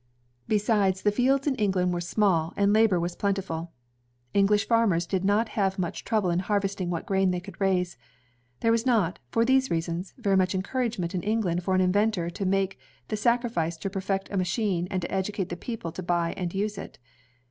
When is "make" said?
12.47-12.79